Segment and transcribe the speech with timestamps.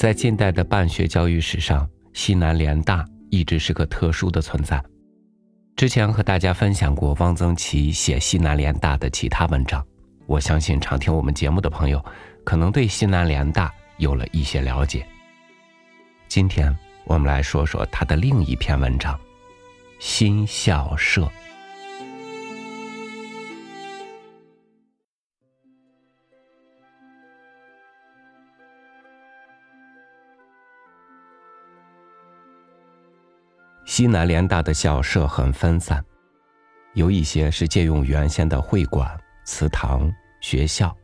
[0.00, 4.82] 在近代的办学教育史上，西南联大一直是个特殊的存在。
[5.76, 9.86] 之前和大家分享过汪曾祺写西南联大的其他文章，
[10.26, 12.02] 我相信常听我们节目的朋友，
[12.44, 15.06] 可能对西南联大有了一些了解。
[16.28, 16.74] 今天
[17.04, 19.14] 我们来说说他的另一篇文章
[19.98, 21.24] 《新校舍》。
[33.90, 36.00] 西南联大的校舍很分散，
[36.94, 40.08] 有一些是借用原先的会馆、祠堂、
[40.40, 40.96] 学校，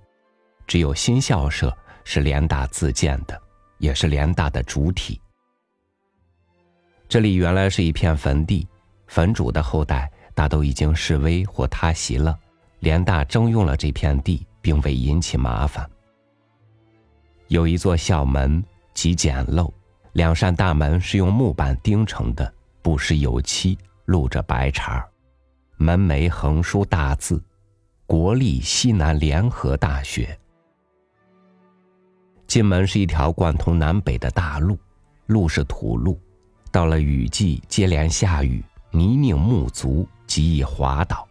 [0.68, 3.36] 只有新校舍是联大自建的，
[3.78, 5.20] 也是联大的主体。
[7.08, 8.68] 这里原来是一片坟地，
[9.08, 12.38] 坟主的后代大都已经示威或塌席了，
[12.78, 15.84] 联大征用了这片地，并未引起麻烦。
[17.48, 18.62] 有一座校门，
[18.94, 19.68] 极简陋，
[20.12, 22.54] 两扇大门是用木板钉成的。
[22.86, 25.10] 不施有漆，露着白茬儿
[25.76, 27.42] 门楣横书大字
[28.06, 30.38] ：“国立西南联合大学。”
[32.46, 34.78] 进门是一条贯通南北的大路，
[35.26, 36.16] 路是土路，
[36.70, 41.26] 到了雨季接连下雨，泥泞木足，极易滑倒。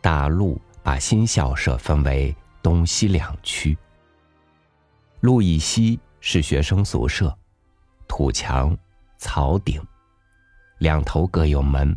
[0.00, 3.76] 大路把新校舍分为东西两区。
[5.18, 7.36] 路以西是学生宿舍，
[8.06, 8.78] 土墙，
[9.16, 9.84] 草顶。
[10.84, 11.96] 两头各有门，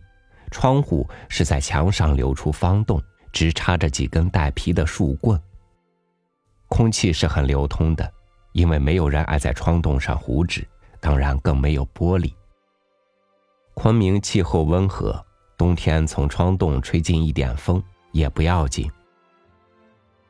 [0.49, 5.37] 窗户是在墙上留出方洞，直插着几根带皮的树棍。
[6.69, 8.09] 空气是很流通的，
[8.53, 10.65] 因为没有人爱在窗洞上糊纸，
[11.01, 12.33] 当然更没有玻璃。
[13.73, 15.21] 昆明气候温和，
[15.57, 18.89] 冬天从窗洞吹进一点风也不要紧。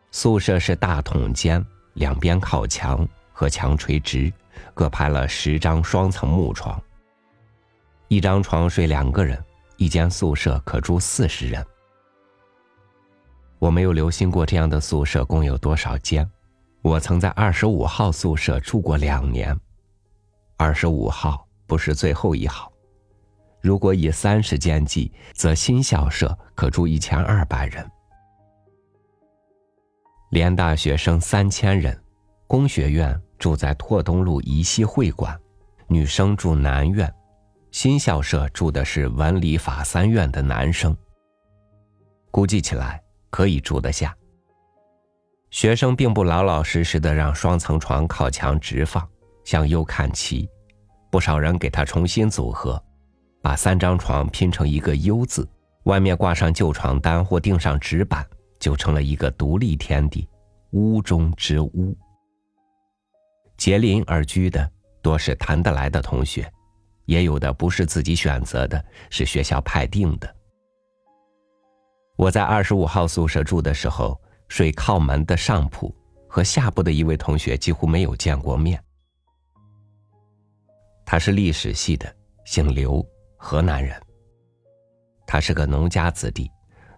[0.09, 1.63] 宿舍是大筒间，
[1.94, 4.33] 两边靠墙，和墙垂直，
[4.73, 6.81] 各排了十张双层木床。
[8.09, 9.44] 一张床睡两个人，
[9.75, 11.66] 一间宿舍可住四十人。
[13.59, 16.29] 我没有留心过这样的宿舍共有多少间。
[16.81, 19.53] 我曾在二十五号宿舍住过两年，
[20.56, 22.72] 二十五号不是最后一号。
[23.62, 27.85] 如果以三十间计，则新校舍可住一千二百人。
[30.29, 32.00] 联大学生三千人，
[32.46, 35.38] 工学院住在拓东路宜西会馆，
[35.88, 37.13] 女生住南院。
[37.78, 40.98] 新校舍住的是文理法三院的男生，
[42.32, 43.00] 估计起来
[43.30, 44.18] 可以住得下。
[45.52, 49.08] 学生并不老老实实的让双层床靠墙直放，
[49.46, 50.50] 向右看齐，
[51.12, 52.84] 不少人给他重新组合，
[53.44, 55.48] 把三张床拼成一个 U 字，
[55.84, 58.26] 外面挂上旧床单或钉上纸板，
[58.59, 60.28] 就成了一个独立天地，
[60.72, 61.96] 屋中之屋。
[63.56, 64.68] 结邻而居的
[65.04, 66.52] 多是谈得来的同学。
[67.07, 70.35] 也有的不是自己选择的，是学校派定的。
[72.18, 74.19] 我在二十五号宿舍住的时候，
[74.50, 75.96] 睡靠门的上铺，
[76.28, 78.81] 和下铺的一位同学几乎没有见过面。
[81.06, 82.13] 他是历史系的，
[82.46, 83.03] 姓刘，
[83.38, 84.00] 河南人。
[85.25, 86.51] 他是个农家子弟，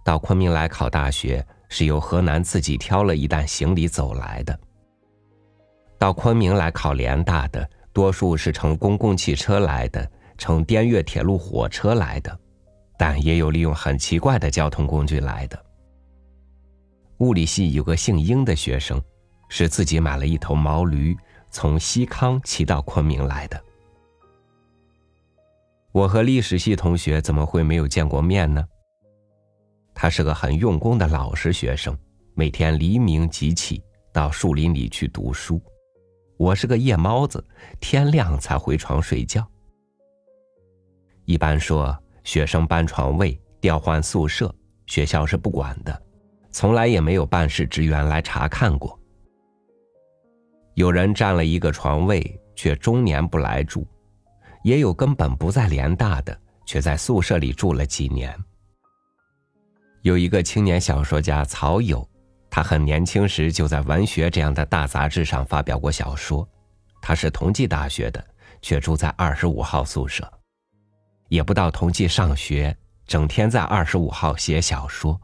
[0.04, 4.60] 到昆明来考大学是由河南自己挑了一担行李走来的。
[6.00, 7.70] 到昆明来考联大的。
[7.92, 12.40] 多数是乘公共汽车来的，乘滇越铁路火车来的，
[12.98, 15.66] 但也有利用很奇怪的交通工具来的。
[17.18, 19.02] 物理系有个姓英的学生，
[19.50, 21.18] 是自己买了一头毛驴，
[21.50, 23.62] 从西康骑到昆明来的。
[25.92, 28.64] 我和历史系同学怎么会没有见过面呢？
[29.94, 31.98] 他是个很用功的老实学生，
[32.36, 33.84] 每天黎明即起，
[34.14, 35.62] 到树林里去读书。
[36.40, 37.46] 我是个夜猫子，
[37.82, 39.46] 天亮才回床睡觉。
[41.26, 44.56] 一般说，学生搬床位、调换宿舍，
[44.86, 46.02] 学校是不管的，
[46.50, 48.98] 从来也没有办事职员来查看过。
[50.76, 53.82] 有人占了一个床位，却终年不来住；
[54.64, 58.34] 也有根本不在联大的，却在宿舍里住了几年。
[60.04, 62.09] 有一个青年小说家曹友。
[62.50, 66.48] 他很年轻时就在《文学》这样的大杂志上发表过小说。
[67.02, 68.26] 他是同济大学的，
[68.62, 70.30] 却住在二十五号宿舍，
[71.30, 72.76] 也不到同济上学，
[73.06, 75.20] 整天在二十五号写小说。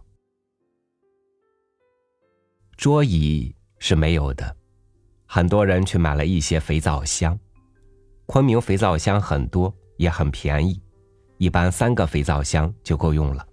[2.78, 4.56] 桌椅是没有的，
[5.26, 7.38] 很多人去买了一些肥皂箱。
[8.26, 10.82] 昆明肥皂箱很多，也很便宜，
[11.38, 13.46] 一般三个肥皂箱就够用了。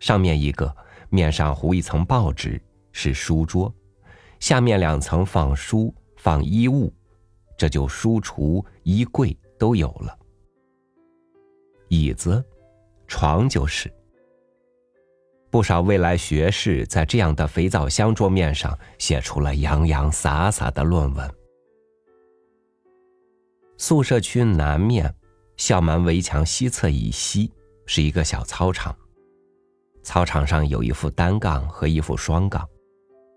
[0.00, 0.74] 上面一个，
[1.08, 2.60] 面上糊一层报纸。
[2.94, 3.70] 是书桌，
[4.38, 6.90] 下面两层放书放衣物，
[7.58, 10.16] 这就书橱、衣柜都有了。
[11.88, 12.42] 椅子、
[13.08, 13.92] 床就是。
[15.50, 21.34] 不少未来学士在这样的肥皂箱桌面上写出了洋洋洒洒的论文。
[23.76, 25.12] 宿舍区南面，
[25.56, 27.52] 校门围墙西侧以西
[27.86, 28.96] 是一个小操场。
[30.02, 32.68] 操场上有一副单杠和一副双杠。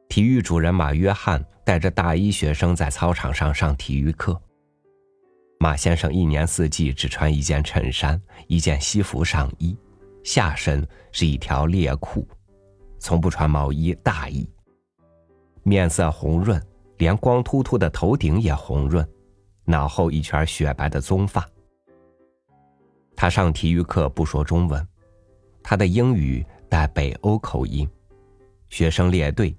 [0.10, 4.40] 体育主任马约翰带着大一学生在操场上上体育课。
[5.60, 9.78] 马先生一年四季只穿一件衬衫、一件西服上衣。
[10.24, 12.28] 下身是一条猎裤，
[13.00, 14.50] 从不穿毛衣大衣。
[15.64, 16.62] 面色红润，
[16.98, 19.08] 连光秃秃的头顶也红润，
[19.64, 21.48] 脑后一圈雪白的棕发。
[23.16, 24.86] 他上体育课不说中文，
[25.64, 27.90] 他的英语带北欧口音。
[28.70, 29.56] 学生列队，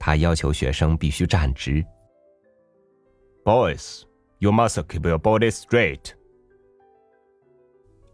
[0.00, 1.86] 他要求学生必须站直。
[3.44, 4.02] Boys,
[4.40, 6.14] you must keep your body straight。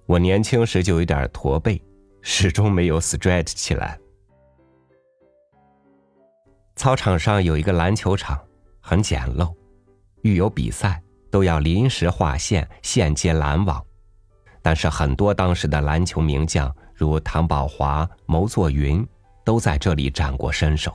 [0.04, 1.82] 我年轻时就有点驼背。
[2.28, 3.96] 始终没有 straight 起来。
[6.74, 8.36] 操场上有一个篮球场，
[8.80, 9.54] 很简陋，
[10.22, 11.00] 遇有比赛
[11.30, 13.80] 都要临时划线，现接篮网。
[14.60, 19.06] 但是很多当时的篮球名将，如唐宝华、牟作云，
[19.44, 20.92] 都在这里展过身手。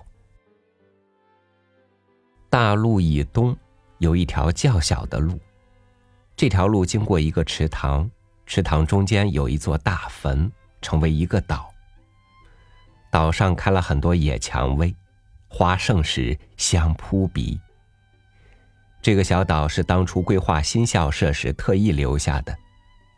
[2.51, 3.57] 大路以东
[3.97, 5.39] 有一条较小的路，
[6.35, 8.07] 这条路经过一个池塘，
[8.45, 10.51] 池塘中间有一座大坟。
[10.81, 11.71] 成为一个岛，
[13.11, 14.95] 岛上开了很多野蔷薇，
[15.47, 17.61] 花盛时香扑鼻。
[18.99, 22.57] 这个小岛是当初规划新校舍时特意留下的，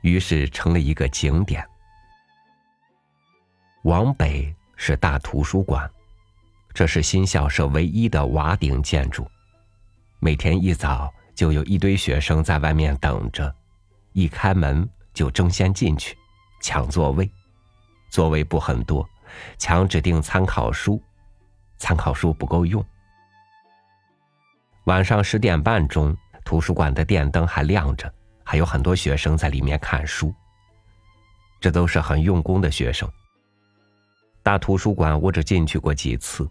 [0.01, 1.65] 于是成了一个景点。
[3.83, 5.89] 往北是大图书馆，
[6.73, 9.29] 这是新校舍唯一的瓦顶建筑。
[10.19, 13.53] 每天一早就有一堆学生在外面等着，
[14.13, 16.17] 一开门就争先进去，
[16.61, 17.29] 抢座位。
[18.09, 19.07] 座位不很多，
[19.57, 21.01] 强指定参考书，
[21.77, 22.83] 参考书不够用。
[24.85, 28.11] 晚上十点半钟，图书馆的电灯还亮着，
[28.43, 30.33] 还有很多学生在里面看书。
[31.59, 33.09] 这都是很用功的学生。
[34.41, 36.47] 大图书馆我只进去过几次，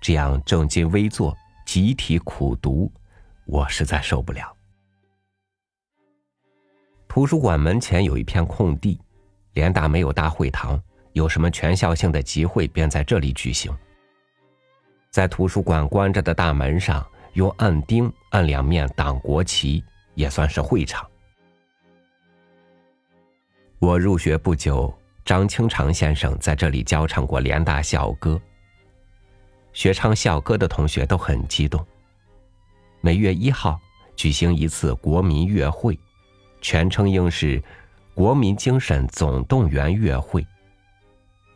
[0.00, 1.36] 这样正襟危坐、
[1.66, 2.90] 集体苦读，
[3.46, 4.54] 我实在受不了。
[7.08, 9.00] 图书馆门前有一片空地，
[9.54, 10.80] 联大没有大会堂。
[11.14, 13.74] 有什么全校性的集会，便在这里举行。
[15.10, 19.82] 在图书馆关着的大门上，用暗钉按两面党国旗，
[20.14, 21.04] 也算是会场。
[23.80, 28.40] 我入学不久，张清长先生在这里教唱过联大校歌。
[29.72, 31.84] 学唱校歌的同学都很激动。
[33.00, 33.80] 每月一号
[34.16, 35.98] 举行一次国民乐会，
[36.60, 37.62] 全称应是
[38.14, 40.44] “国民精神总动员乐会”。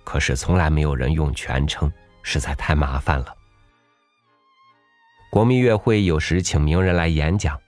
[0.04, 1.92] 可是从来没有人用全称，
[2.22, 3.36] 实在太麻烦了。
[5.30, 7.58] 国民乐会有时请名人来演讲，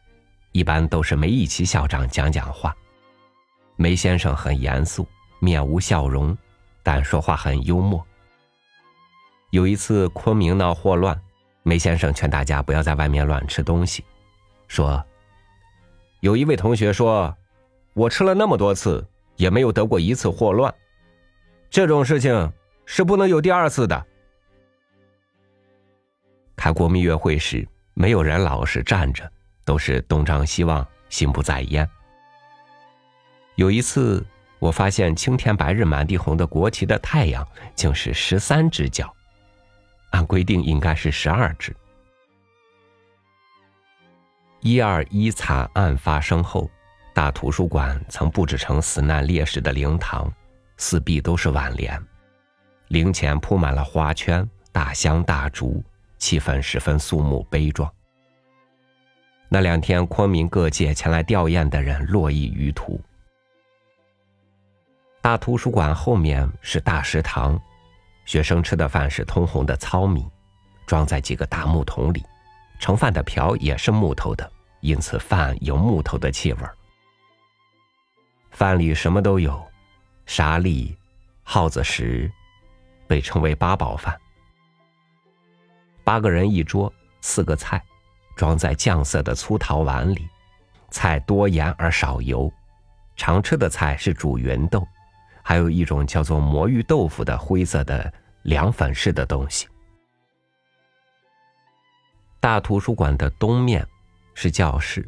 [0.52, 2.76] 一般都是梅贻琦校长讲讲话。
[3.76, 5.06] 梅先生很严肃，
[5.40, 6.36] 面无笑容，
[6.82, 8.06] 但说话很幽默。
[9.54, 11.16] 有一次昆明闹霍乱，
[11.62, 14.04] 梅先生劝大家不要在外面乱吃东西，
[14.66, 15.00] 说
[16.18, 17.32] ：“有一位同学说，
[17.92, 19.06] 我吃了那么多次，
[19.36, 20.74] 也没有得过一次霍乱。”
[21.70, 22.52] 这种事情
[22.84, 24.04] 是不能有第二次的。
[26.56, 29.30] 开国民乐会时，没有人老是站着，
[29.64, 31.88] 都是东张西望，心不在焉。
[33.54, 34.26] 有一次，
[34.58, 37.46] 我发现青天白日满地红的国旗的太阳
[37.76, 39.14] 竟是十三只脚，
[40.14, 41.74] 按规定应该是十二只。
[44.60, 46.70] 一二一惨案发生后，
[47.12, 50.32] 大图书馆曾布置成死难烈士的灵堂。
[50.76, 52.00] 四壁都是挽联，
[52.88, 55.82] 灵前铺满了花圈、大香、大烛，
[56.18, 57.92] 气氛十分肃穆悲壮。
[59.48, 63.00] 那两天，昆明各界前来吊唁的人络绎于途。
[65.20, 67.60] 大图书馆后面是大食堂，
[68.24, 70.26] 学生吃的饭是通红的糙米，
[70.86, 72.24] 装在几个大木桶里，
[72.78, 74.50] 盛饭的瓢也是木头的，
[74.80, 76.60] 因此饭有木头的气味
[78.50, 79.62] 饭里什么都有。
[80.26, 80.96] 沙粒、
[81.42, 82.32] 耗子食，
[83.06, 84.18] 被称为八宝饭。
[86.02, 86.90] 八个人一桌，
[87.20, 87.82] 四个菜，
[88.34, 90.26] 装在酱色的粗陶碗里，
[90.90, 92.50] 菜多盐而少油。
[93.16, 94.86] 常吃的菜是煮芸豆，
[95.46, 98.12] 还有一种叫做魔芋豆腐的灰色的
[98.44, 99.68] 凉粉似的东西。
[102.40, 103.86] 大图书馆的东面
[104.32, 105.06] 是教室，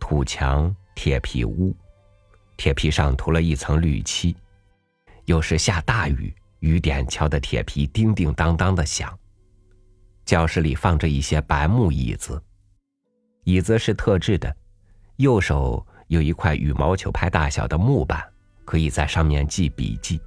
[0.00, 1.74] 土墙、铁皮屋，
[2.56, 4.36] 铁皮上涂了一层绿漆。
[5.26, 9.16] 有时下大雨，雨点敲的铁皮叮叮当当的响。
[10.24, 12.42] 教室里放着一些白木椅子，
[13.44, 14.56] 椅子是特制的，
[15.16, 18.33] 右手有一块羽毛球拍大小的木板，
[18.64, 20.20] 可以在上面记笔记。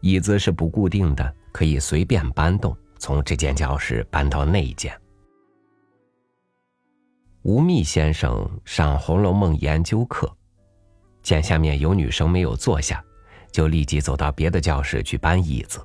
[0.00, 4.92] 椅子是不固定的，可以随便搬动，从这间教室搬到那一间。
[7.42, 10.32] 吴宓先生上《红楼梦》研究课，
[11.22, 13.04] 见下面有女生没有坐下，
[13.50, 15.80] 就立即走到别的教室去搬椅子。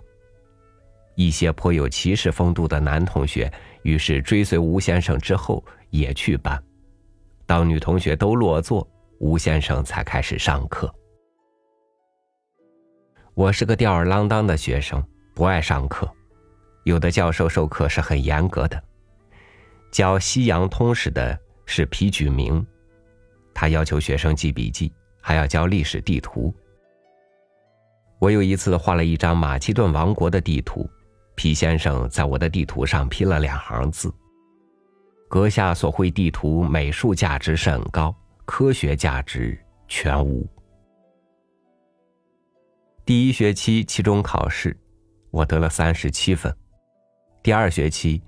[1.15, 6.63] 一些颇有骑士风度的男同学，于是追随吴先生之后也去搬。
[7.47, 8.87] 当女同学都落座，
[9.19, 10.93] 吴先生才开始上课。
[13.33, 16.09] 我是个吊儿郎当的学生，不爱上课。
[16.83, 18.81] 有的教授授课是很严格的，
[19.91, 22.65] 教西洋通史的是皮举明，
[23.53, 26.53] 他要求学生记笔记，还要教历史地图。
[28.19, 30.89] 我有一次画了一张马其顿王国的地图，
[31.35, 34.13] 皮先生在我的地图上批了两行字
[35.27, 38.15] ：“阁下所绘地图美术价值甚高，
[38.47, 40.47] 科学价值全无。”
[43.05, 44.75] 第一学期期中考试，
[45.31, 46.51] 我得了三十七分。
[47.43, 48.23] 第二学期，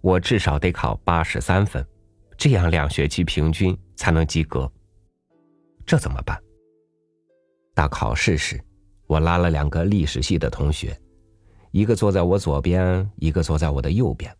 [0.00, 1.86] 我至少得考八十三分，
[2.36, 4.70] 这样两学期平均才能及格。
[5.86, 6.42] 这怎么办？
[7.74, 8.60] 到考试时，
[9.06, 10.98] 我拉了两个历史系的同学，
[11.70, 14.34] 一个坐在我左边，一个坐在我的右边。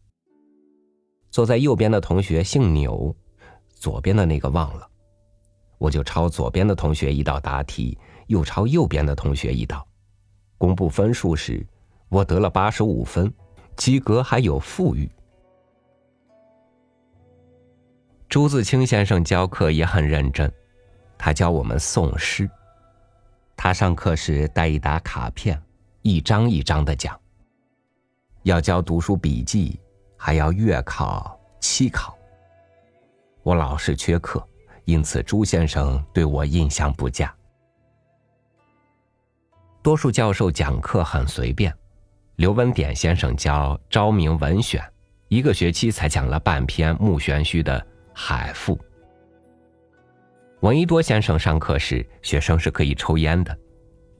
[1.30, 3.14] 坐在右边的同学姓钮，
[3.68, 4.90] 左边的那个忘了，
[5.78, 7.97] 我就抄左边的同学一道答题。
[8.28, 9.88] 又抄右边的同学一道，
[10.58, 11.66] 公布分数时，
[12.11, 13.32] 我得了八十五分，
[13.75, 15.11] 及格还有富裕。
[18.28, 20.52] 朱自清先生教课也很认真，
[21.16, 22.47] 他教我们诵诗。
[23.56, 25.58] 他上课时带一沓卡片，
[26.02, 27.18] 一张一张的讲。
[28.42, 29.80] 要交读书笔记，
[30.18, 32.14] 还要月考、期考。
[33.42, 34.47] 我老是缺课，
[34.88, 37.30] 因此朱先生对我印象不佳。
[39.83, 41.71] 多数教授讲课很随便，
[42.37, 44.80] 刘文典先生教《昭明文选》，
[45.28, 47.78] 一个学期才讲了半篇穆玄虚的
[48.14, 48.75] 《海赋》。
[50.61, 53.54] 闻一多先生上课时，学生是可以抽烟的。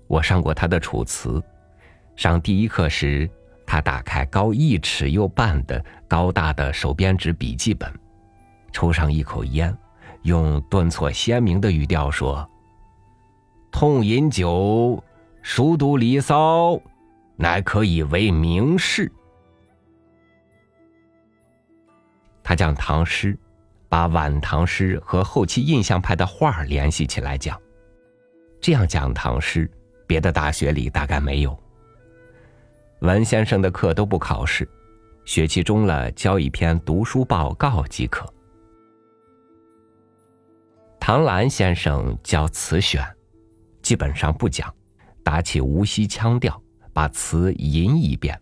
[0.07, 1.31] 我上过他的《楚辞》，
[2.15, 3.27] 上第一课时，
[3.65, 7.91] 他打开高一尺又半的高大的手编纸笔记本，
[8.71, 9.75] 抽上一口烟，
[10.29, 12.49] 用顿挫鲜明的语调说
[13.73, 15.03] ：“痛饮酒。”
[15.41, 16.73] 熟读《离骚》，
[17.37, 19.11] 乃可以为名士。
[22.43, 23.39] 他讲唐诗，
[23.89, 27.59] 把晚唐诗和后期印象派的画联系起来讲。
[28.61, 29.71] 这样讲唐诗，
[30.07, 31.59] 别的大学里大概没有。
[33.01, 34.69] 文先生的课都不考试，
[35.25, 38.31] 学期中了交一篇读书报告即可。
[41.09, 43.03] 唐兰先生教词选，
[43.81, 44.75] 基本上不讲。
[45.25, 46.63] 打起无锡腔调，
[46.93, 48.39] 把词吟一遍。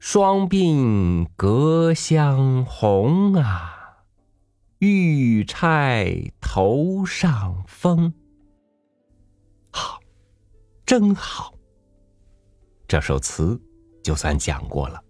[0.00, 4.02] 双鬓隔香红啊，
[4.80, 8.12] 玉钗头上风。
[9.70, 10.00] 好，
[10.84, 11.54] 真好。
[12.88, 13.62] 这首词
[14.02, 15.00] 就算讲过了。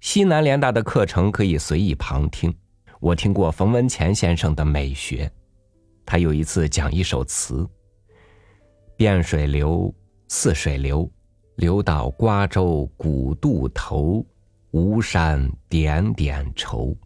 [0.00, 2.56] 西南联大的课程可以随意旁听。
[3.04, 5.30] 我听过冯文乾先生的美学，
[6.06, 7.68] 他有一次讲一首词。
[8.96, 9.94] 汴水流，
[10.26, 11.06] 泗水流，
[11.56, 14.24] 流到瓜洲古渡头，
[14.70, 16.96] 吴山点点愁。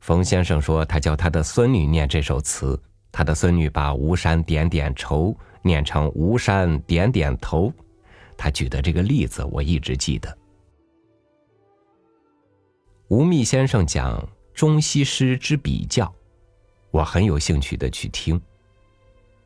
[0.00, 2.78] 冯先生说，他教他的孙女念这首词，
[3.10, 7.72] 他的孙女把吴山点点愁念成吴山点点头。
[8.36, 10.36] 他举的这个例子，我一直记得。
[13.08, 16.12] 吴宓先生讲中西诗之比较，
[16.92, 18.40] 我很有兴趣的去听。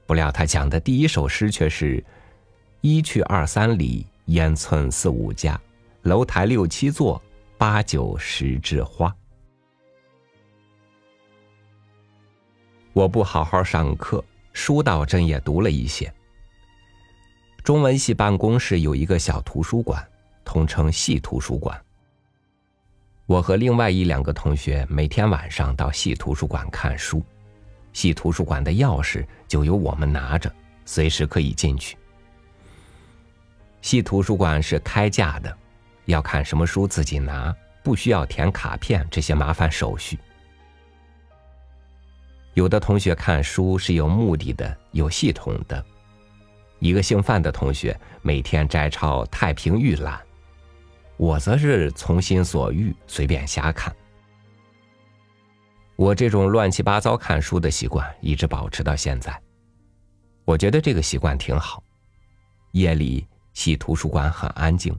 [0.06, 2.04] 不料他讲的第一首诗却是
[2.82, 5.58] “一去二三里，烟村四五家，
[6.02, 7.20] 楼台六七座，
[7.56, 9.14] 八九十枝花。”
[12.92, 14.22] 我不好好上课，
[14.52, 16.12] 书倒真也读了一些。
[17.64, 20.06] 中文系办公室有一个小图书馆，
[20.44, 21.82] 统称系图书馆。
[23.28, 27.22] 我和另外一两个同学每天晚上到系图书馆看书。
[27.92, 30.50] 系图书馆的钥匙就由我们拿着，
[30.86, 31.94] 随时可以进去。
[33.82, 35.54] 系图书馆是开架的，
[36.06, 37.54] 要看什么书自己拿，
[37.84, 40.18] 不需要填卡片这些麻烦手续。
[42.54, 45.84] 有的同学看书是有目的的、有系统的。
[46.78, 50.14] 一个姓范的同学每天摘抄《太平御览》，
[51.18, 53.94] 我则是从心所欲，随便瞎看。
[55.96, 59.38] 我这种乱七八糟看书的习惯一直保持到现在。
[60.46, 61.82] 我觉得这个习惯挺好。
[62.72, 64.96] 夜里系图书馆很安静，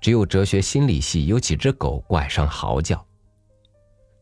[0.00, 3.04] 只有哲学心理系有几只狗怪声嚎叫。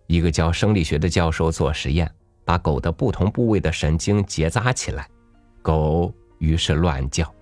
[0.06, 2.10] 一个教生理学的教授做实验，
[2.44, 5.08] 把狗的不同部位的神经结扎起来，
[5.62, 6.12] 狗。
[6.38, 7.32] 于是乱叫。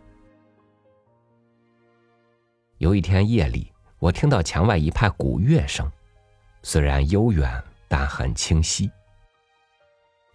[2.78, 3.72] 有一天夜里，
[4.02, 5.88] 我听到墙外一派鼓乐声，
[6.64, 8.90] 虽然悠远，但很清晰。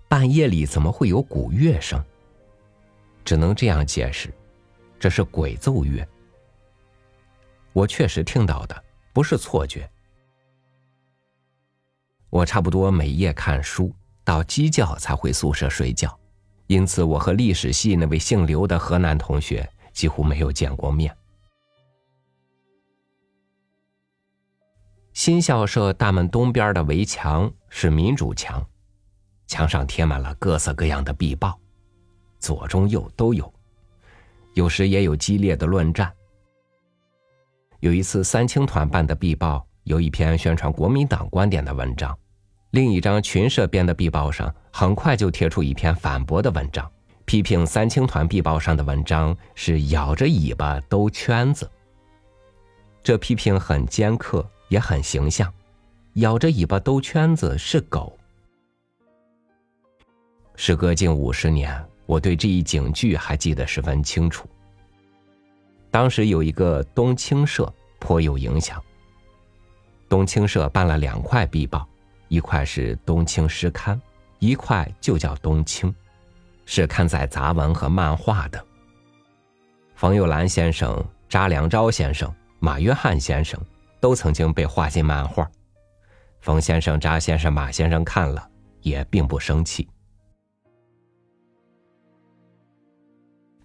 [0.07, 2.01] 半夜里怎么会有鼓乐声？
[3.25, 4.33] 只能这样解释，
[4.97, 6.07] 这是鬼奏乐。
[7.74, 9.89] 我确实听到的，不是错觉。
[12.29, 13.93] 我差不多每夜看书
[14.24, 16.17] 到鸡叫才回宿舍睡觉。
[16.67, 21.13] 因此，我和历史系那位姓刘的河南同学几乎没有见过面。
[25.17, 28.63] 新校舍大门东边的围墙是民主墙，
[29.47, 31.59] 墙上贴满了各色各样的壁报，
[32.38, 33.51] 左中右都有，
[34.53, 36.13] 有时也有激烈的论战。
[37.79, 42.15] 有一次，三青团办的壁报有一篇宣传国民党观点的文章。
[42.69, 46.88] 另一张群社编的壁报上，很快就贴出一篇反驳的文章，
[47.25, 51.67] 批评三青团壁报上的文章是咬着尾巴兜圈子。
[53.01, 55.51] 这批评很尖刻，也很形象。
[56.13, 58.17] 咬着尾巴兜圈子是狗。
[60.55, 64.47] 时隔近五十年，我对这一警句还记得十分清楚。
[65.91, 68.83] 当时有一个冬青社颇有影响。
[70.09, 71.88] 冬青社办了两块壁报。
[72.30, 73.95] 一块是《冬青诗刊》，
[74.39, 75.89] 一块就叫《冬青》，
[76.65, 78.62] 是刊载杂文和漫画的。
[79.95, 83.58] 冯友兰先生、查良钊先生、马约翰先生
[83.99, 85.49] 都曾经被画进漫画。
[86.39, 88.49] 冯先生、查先生、马先生看了
[88.81, 89.88] 也并不生气。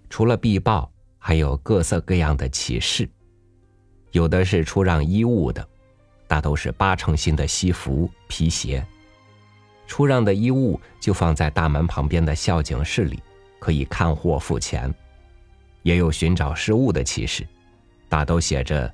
[0.08, 3.08] 除了壁报，还有各色各样的启事，
[4.10, 5.66] 有的是出让衣物的。
[6.26, 8.82] 大都是八成新的西服、皮鞋，
[9.86, 13.22] 出让的衣物就放在大门旁边的校警室里，
[13.58, 14.92] 可以看货付钱。
[15.82, 17.46] 也有寻找失物的启事，
[18.08, 18.90] 大都写着：“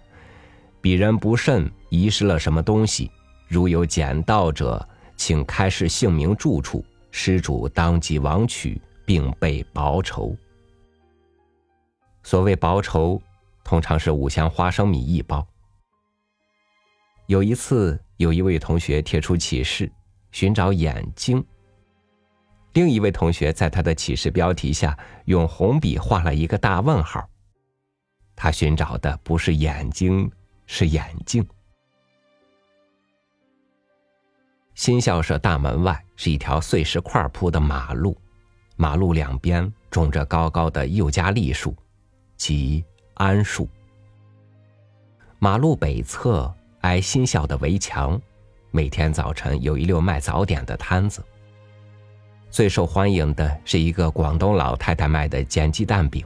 [0.81, 3.11] 鄙人不慎遗失了什么东西，
[3.49, 4.87] 如有捡到者，
[5.17, 10.37] 请开示姓名、住处，失主当即往取，并备薄酬。”
[12.23, 13.21] 所谓薄酬，
[13.65, 15.47] 通常是五香花生米一包。
[17.27, 19.91] 有一次，有一位同学贴出启事，
[20.31, 21.45] 寻找眼睛。
[22.75, 27.29] 另一位同学在他的启事标题下用红笔画了一个大问号。
[28.37, 30.31] 他寻找的不是眼睛，
[30.69, 31.45] 是眼镜。
[34.77, 38.17] 新校舍大门外是一条碎石块铺的马路，
[38.77, 41.75] 马路两边种着高高的又加利树，
[42.37, 42.85] 即
[43.17, 43.69] 桉树。
[45.41, 46.55] 马路北侧。
[46.83, 48.19] 挨新校的围墙，
[48.71, 51.21] 每天早晨有一溜卖早点的摊子。
[52.51, 56.25] 最受欢迎的是一个广东老太太卖的煎鸡蛋饼，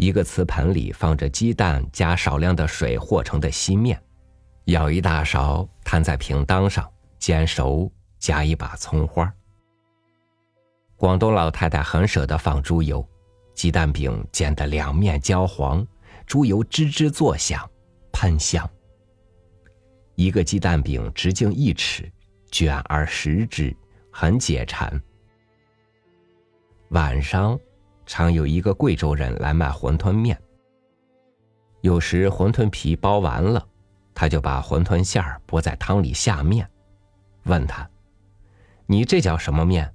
[0.00, 4.02] 一个瓷盆里放着鸡蛋加少量的水和成的稀面，
[4.64, 9.30] 舀一大勺摊在平当上煎熟，加一把葱花。
[10.96, 13.06] 广东老太太很舍得放猪油，
[13.52, 15.86] 鸡蛋饼煎得两面焦黄，
[16.26, 17.70] 猪油吱吱作响，
[18.10, 18.66] 喷香。
[20.14, 22.10] 一个鸡蛋饼直径一尺，
[22.50, 23.76] 卷而食之，
[24.10, 24.98] 很解馋。
[26.88, 27.60] 晚上，
[28.06, 30.40] 常有一个贵州人来卖馄饨面。
[31.80, 33.66] 有时馄饨皮包完了，
[34.14, 36.68] 他就把馄饨馅儿拨在汤里下面，
[37.44, 37.88] 问他
[38.86, 39.92] ：“你这叫什么面？”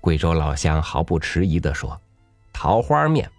[0.00, 2.00] 贵州老乡毫不迟疑的说
[2.52, 3.30] ：“桃花面。”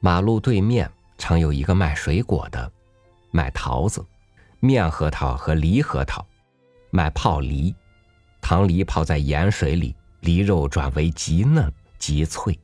[0.00, 0.90] 马路对面。
[1.16, 2.70] 常有一个卖水果的，
[3.30, 4.04] 卖桃子、
[4.58, 6.26] 面核桃和梨核桃，
[6.90, 7.72] 卖泡梨，
[8.44, 12.56] 糖梨泡在盐水里，梨肉转为极嫩极脆。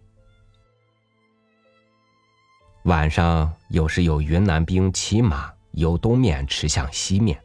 [2.82, 7.40] 晚上有时有云南兵骑马由东面驰向西面，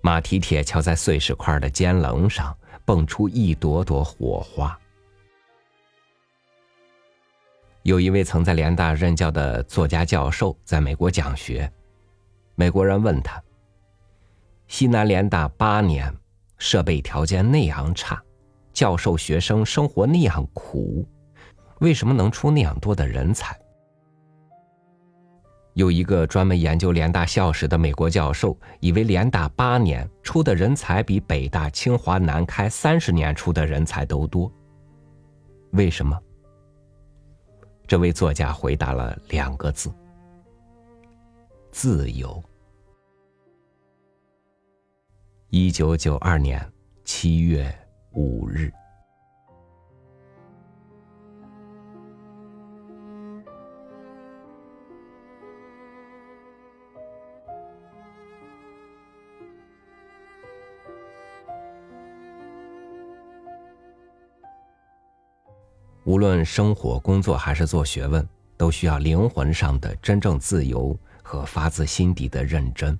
[0.00, 2.52] 马蹄铁敲在碎石块的尖棱上，
[2.84, 4.76] 蹦出一朵朵火花。
[7.84, 11.72] 有一位曾在联大任教的作家教授在美国讲学，
[12.56, 13.40] 美国人问他
[14.66, 16.12] ：“西南联大八年，
[16.58, 18.22] 设备条件那样差，
[18.72, 21.06] 教授学生生活那样苦，
[21.80, 23.58] 为什么能出那样多的人才？”
[25.74, 34.52] 有一个专门研究联大校史的美国教授，以为联大八年出的人才比北大、清华、南开三十年出的人才都多。
[35.74, 36.18] 为什么？
[37.86, 39.88] 这位作家回答了两个字：
[41.70, 42.42] 自由。
[45.50, 46.62] 一九九二年
[47.06, 47.74] 七月
[48.12, 48.70] 五日。
[66.04, 68.26] 无论生活、工作还是做学问，
[68.58, 72.98] 都需要灵魂上的真正自由和发自心底的认真。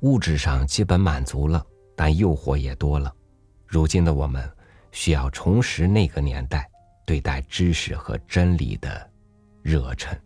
[0.00, 3.14] 物质上基本满足了，但诱惑也多了。
[3.66, 4.50] 如今的我们，
[4.92, 6.68] 需要重拾那个年代
[7.06, 9.10] 对待知识和真理的
[9.62, 10.18] 热忱。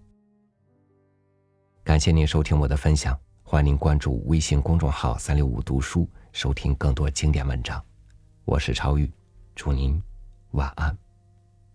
[1.83, 7.85] 感谢您收听我的分享，欢迎您关注微信公众号“三六五读书”，收听更多经典文章。
[8.45, 9.13] 我是超玉，
[9.55, 10.01] 祝您
[10.53, 10.97] 晚安。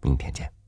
[0.02, 0.59] 明天见。